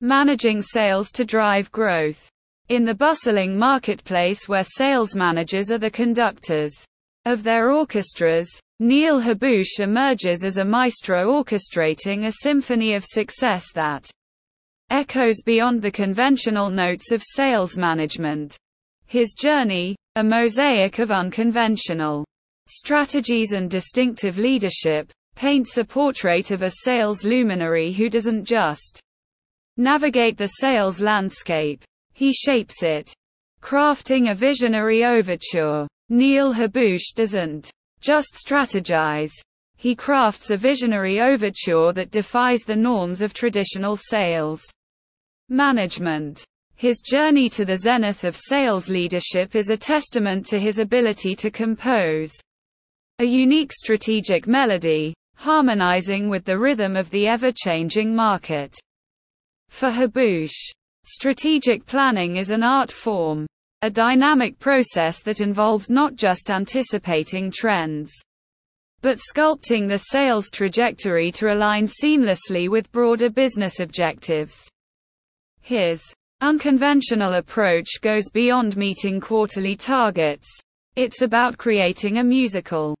[0.00, 2.28] managing sales to drive growth.
[2.68, 6.72] In the bustling marketplace where sales managers are the conductors
[7.24, 8.48] of their orchestras,
[8.78, 14.06] Neil Haboush emerges as a maestro orchestrating a symphony of success that
[14.90, 18.56] echoes beyond the conventional notes of sales management.
[19.06, 22.24] His journey, a mosaic of unconventional
[22.68, 29.00] strategies and distinctive leadership, paints a portrait of a sales luminary who doesn't just
[29.76, 31.82] navigate the sales landscape,
[32.12, 33.12] he shapes it.
[33.62, 35.86] Crafting a visionary overture.
[36.08, 39.32] Neil Haboush doesn't just strategize.
[39.76, 44.62] He crafts a visionary overture that defies the norms of traditional sales
[45.48, 46.44] management.
[46.76, 51.50] His journey to the zenith of sales leadership is a testament to his ability to
[51.50, 52.32] compose
[53.18, 58.74] a unique strategic melody, harmonizing with the rhythm of the ever-changing market.
[59.68, 60.72] For Haboush,
[61.08, 63.46] Strategic planning is an art form,
[63.82, 68.12] a dynamic process that involves not just anticipating trends,
[69.02, 74.68] but sculpting the sales trajectory to align seamlessly with broader business objectives.
[75.60, 76.02] His
[76.40, 80.48] unconventional approach goes beyond meeting quarterly targets.
[80.96, 82.96] It's about creating a musical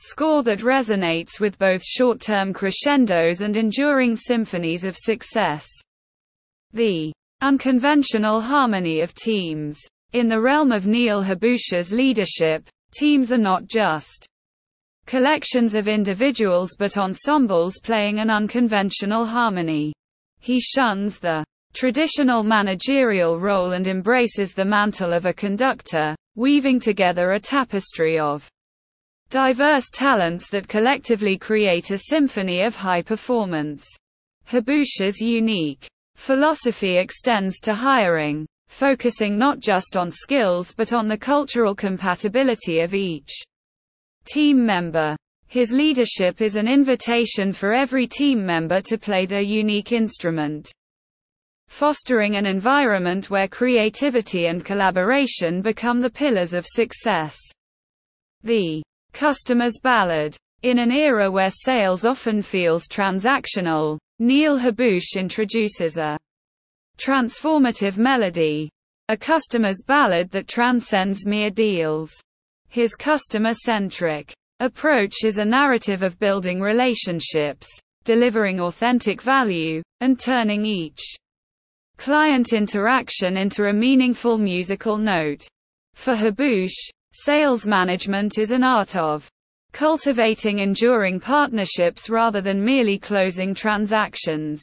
[0.00, 5.68] score that resonates with both short-term crescendos and enduring symphonies of success.
[6.72, 9.80] The Unconventional harmony of teams.
[10.12, 14.26] In the realm of Neil Haboush's leadership, teams are not just
[15.06, 19.94] collections of individuals but ensembles playing an unconventional harmony.
[20.40, 21.42] He shuns the
[21.72, 28.46] traditional managerial role and embraces the mantle of a conductor, weaving together a tapestry of
[29.30, 33.86] diverse talents that collectively create a symphony of high performance.
[34.46, 35.88] Haboush's unique
[36.20, 42.92] Philosophy extends to hiring, focusing not just on skills but on the cultural compatibility of
[42.92, 43.30] each
[44.26, 45.16] team member.
[45.46, 50.70] His leadership is an invitation for every team member to play their unique instrument,
[51.68, 57.38] fostering an environment where creativity and collaboration become the pillars of success.
[58.42, 58.82] The
[59.12, 60.36] customer's ballad.
[60.62, 66.18] In an era where sales often feels transactional, Neil Haboush introduces a
[66.98, 68.70] transformative melody,
[69.08, 72.12] a customer's ballad that transcends mere deals.
[72.68, 77.66] His customer-centric approach is a narrative of building relationships,
[78.04, 81.00] delivering authentic value, and turning each
[81.96, 85.46] client interaction into a meaningful musical note.
[85.94, 89.28] For Haboush, sales management is an art of
[89.72, 94.62] cultivating enduring partnerships rather than merely closing transactions.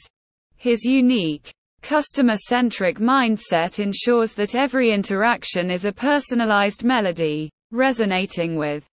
[0.56, 8.86] His unique, customer-centric mindset ensures that every interaction is a personalized melody, resonating with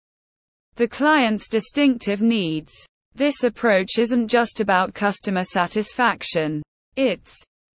[0.77, 2.73] the client's distinctive needs.
[3.15, 6.63] This approach isn't just about customer satisfaction.
[6.97, 7.35] It's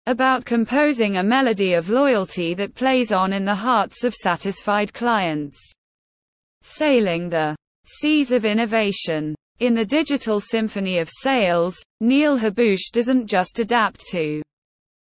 [0.08, 5.58] about composing a melody of loyalty that plays on in the hearts of satisfied clients.
[6.62, 7.56] Sailing the
[7.86, 9.36] Seas of Innovation.
[9.60, 14.42] In the digital symphony of sales, Neil Haboush doesn't just adapt to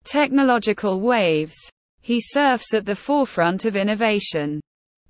[0.05, 1.57] technological waves.
[2.01, 4.61] He surfs at the forefront of innovation.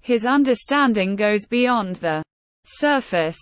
[0.01, 2.23] His understanding goes beyond the
[2.65, 3.39] surface.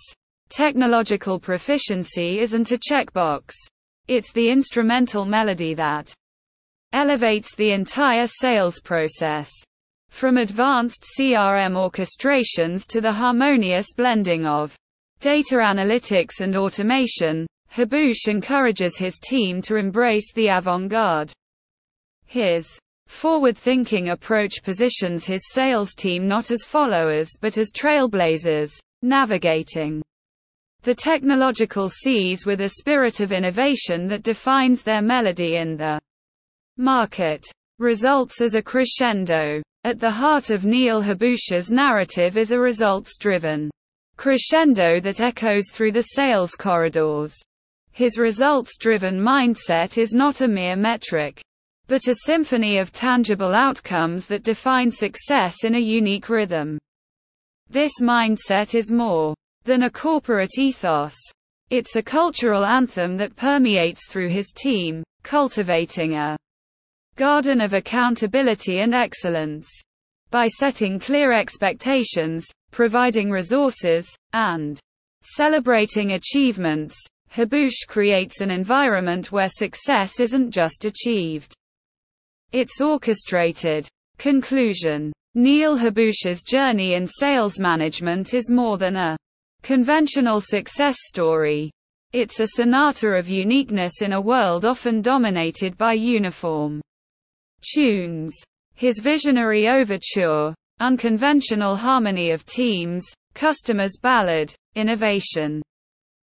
[0.49, 3.53] Technological proficiency isn't a checkbox.
[4.07, 6.13] It's the instrumental melody that
[6.93, 9.51] elevates the entire sales process.
[10.09, 14.75] From advanced CRM orchestrations to the harmonious blending of
[15.19, 21.31] data analytics and automation, Haboush encourages his team to embrace the avant-garde.
[22.25, 28.71] His forward-thinking approach positions his sales team not as followers but as trailblazers,
[29.01, 30.01] navigating
[30.83, 35.99] the technological seas with a spirit of innovation that defines their melody in the
[36.77, 37.45] market.
[37.79, 39.61] Results as a crescendo.
[39.83, 43.69] At the heart of Neil Haboush's narrative is a results-driven
[44.17, 47.35] crescendo that echoes through the sales corridors.
[47.91, 51.41] His results-driven mindset is not a mere metric,
[51.87, 56.77] but a symphony of tangible outcomes that define success in a unique rhythm.
[57.69, 61.15] This mindset is more than a corporate ethos.
[61.69, 66.37] It's a cultural anthem that permeates through his team, cultivating a
[67.17, 69.67] garden of accountability and excellence.
[70.29, 74.79] By setting clear expectations, providing resources, and
[75.23, 76.95] celebrating achievements,
[77.31, 81.55] Haboush creates an environment where success isn't just achieved.
[82.51, 83.87] It's orchestrated.
[84.19, 89.17] Conclusion Neil Haboush's journey in sales management is more than a
[89.63, 91.71] conventional success story.
[92.13, 96.81] It's a sonata of uniqueness in a world often dominated by uniform
[97.61, 98.35] tunes.
[98.75, 105.61] His visionary overture, unconventional harmony of teams, customers' ballad, innovation,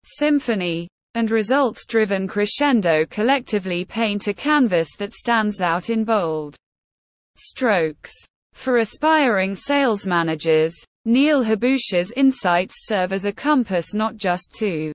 [0.04, 6.56] symphony, and results driven crescendo collectively paint a canvas that stands out in bold
[7.38, 8.14] strokes.
[8.54, 10.74] For aspiring sales managers,
[11.06, 14.92] Neil Haboush's insights serve as a compass not just to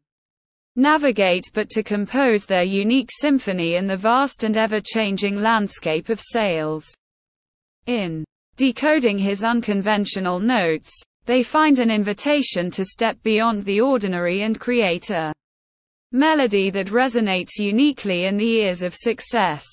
[0.76, 6.87] navigate but to compose their unique symphony in the vast and ever-changing landscape of sales.
[7.87, 8.25] In
[8.56, 10.90] decoding his unconventional notes,
[11.25, 15.32] they find an invitation to step beyond the ordinary and create a
[16.12, 19.67] melody that resonates uniquely in the ears of success.